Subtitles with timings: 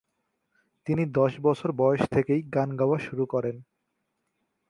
[0.87, 3.55] তিনি দশ বছর বয়স থেকেই গান গাওয়া শুরু করেন।